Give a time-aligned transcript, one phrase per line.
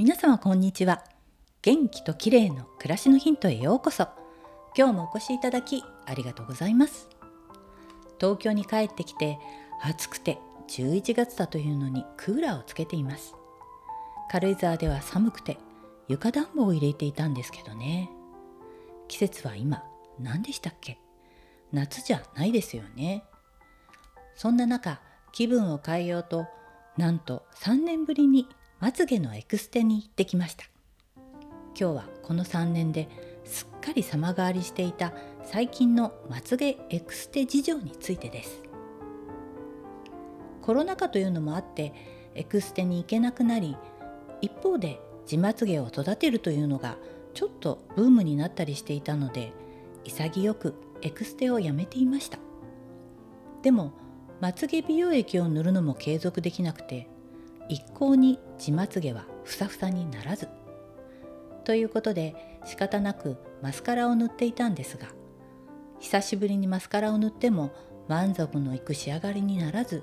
[0.00, 1.04] 皆様こんにちは。
[1.60, 4.08] 元気と綺麗の暮らしのヒントへようこそ。
[4.74, 7.10] 今日もお越しいただきありがとうございます。
[8.18, 9.38] 東京に帰ってきて
[9.82, 10.38] 暑くて
[10.68, 13.34] 11月だというのにクーラーをつけています。
[14.30, 15.58] 軽井沢では寒くて
[16.08, 18.08] 床暖房を入れていたんですけどね。
[19.06, 19.84] 季節は今
[20.18, 20.98] 何でしたっけ？
[21.74, 23.24] 夏じゃないですよね。
[24.34, 26.46] そんな中気分を変えようと
[26.96, 28.46] なんと3年ぶりに
[28.80, 30.64] まつげのエクステに行ってきました。
[31.78, 33.10] 今日はこの3年で
[33.44, 35.12] すっかり様変わりしていた
[35.44, 38.62] 最近のまつげエクステ事情についてです。
[40.62, 41.92] コロナ禍というのもあって
[42.34, 43.76] エクステに行けなくなり
[44.40, 46.96] 一方で地まつげを育てるというのが
[47.34, 49.52] ちょっとブームになったりしていたので
[50.04, 52.38] 潔くエクステをやめていました。
[53.60, 53.92] でも
[54.40, 57.09] まつげ美容液を塗るのも継続できなくて
[57.70, 60.48] 一向に地まつげはふさふさにならず。
[61.64, 65.06] ということで仕方なくマスカラを塗っていたんですが
[66.00, 67.70] 久しぶりにマスカラを塗っても
[68.08, 70.02] 満足のいく仕上がりにならず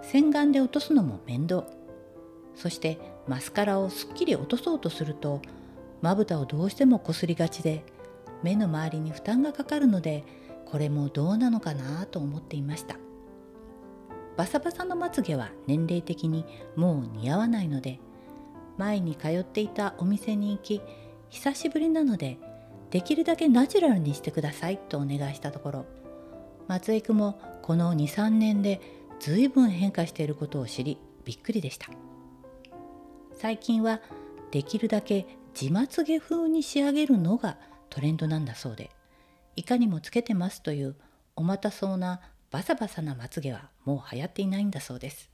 [0.00, 1.66] 洗顔で落とすのも面倒。
[2.54, 5.42] そしてマスカラをすっきり落とそうとすると
[6.00, 7.84] まぶたをどうしてもこすりがちで
[8.42, 10.24] 目の周りに負担がかかるので
[10.64, 12.96] これもどうなのかなと思っていました。
[14.36, 16.44] バサバサのまつげは年齢的に
[16.76, 18.00] もう似合わないので
[18.76, 20.82] 前に通っていたお店に行き
[21.30, 22.38] 久しぶりなので
[22.90, 25.86] できるだけナチュラルにしてくださいとお願いしたところ
[26.68, 28.80] 松井くもこの23年で
[29.18, 31.88] 随分変化していることを知りびっくりでした。
[33.36, 34.00] 最近は
[34.50, 37.58] できるだけ地まつげ風に仕上げるのが
[37.90, 38.90] トレンドなんだそうで
[39.56, 40.96] いかにもつけてますという
[41.36, 45.30] おまたそうなバサバサなまつげはもう流行っていないんだそうです。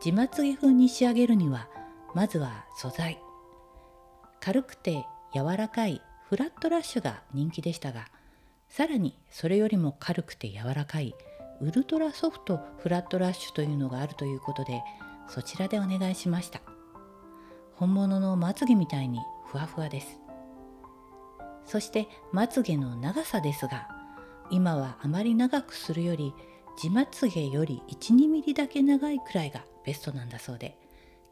[0.00, 1.68] 地まつげ風に仕上げるには
[2.14, 3.18] まずは素材。
[4.40, 8.08] 軽くて柔らかいフラットラッシュが人気でしたが
[8.68, 11.14] さらにそれよりも軽くて柔らかい
[11.60, 14.82] ウルトラソフトフラットラッシュというのがあるということで
[15.28, 16.60] そちらでお願いしました。
[17.76, 20.20] 本物のまつげみたいにふわふわです。
[21.66, 23.88] そしてまつげの長さですが
[24.50, 26.34] 今はあまり長くするより
[26.76, 30.76] 地まつげより12ミリだけ長いくらいがベストなんだそうで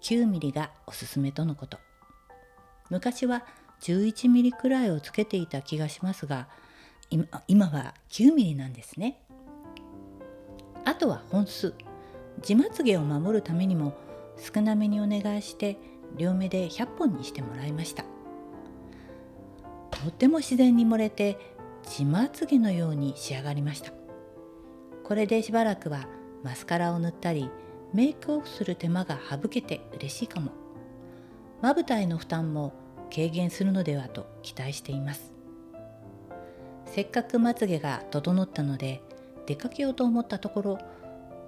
[0.03, 1.79] 9ミリがおすすめとのこと。
[2.91, 3.45] 昔は
[3.83, 6.49] 11ミリくらいをつけていた気がしますが
[7.11, 9.23] 今今は9ミリなんですね。
[10.85, 11.75] あとは本数。
[12.41, 13.95] 地まつげを守るためにも
[14.37, 15.79] 少なめにお願いして
[16.17, 18.05] 両目で100本にしてもらいました。
[19.91, 21.52] とっても自然に漏れて
[21.85, 23.93] 地まつげのように仕上がりました。
[25.05, 26.07] これでしばらくは
[26.43, 27.51] マスカラを塗ったり
[27.93, 30.53] メイクオフする手間が省けて嬉しいかも。
[31.61, 32.73] まぶたへの負担も
[33.15, 35.33] 軽減するのではと期待しています。
[36.87, 39.03] せっかくまつげが整ったので
[39.47, 40.79] 出かけようと思ったところ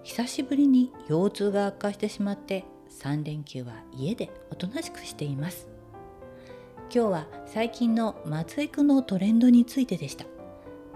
[0.02, 5.73] 久しぶりに腰痛が悪化してしまって3連休は家でおとなしくしています。
[6.92, 10.26] 今日は最近の松江区のトレンドについてでした。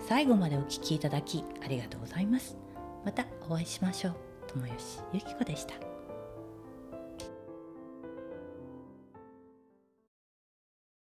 [0.06, 2.56] 最後までお聴きいただきありがとうございます。
[3.04, 4.15] またお会いしましょう。
[4.49, 5.98] 友吉ゆき子でした。